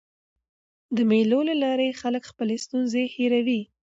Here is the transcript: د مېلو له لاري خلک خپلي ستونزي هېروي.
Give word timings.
د 0.95 0.97
مېلو 1.09 1.39
له 1.49 1.55
لاري 1.63 1.89
خلک 2.01 2.23
خپلي 2.31 2.57
ستونزي 2.65 3.05
هېروي. 3.15 3.61